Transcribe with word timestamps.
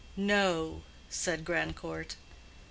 "No," 0.17 0.81
said 1.11 1.45
Grandcourt. 1.45 2.15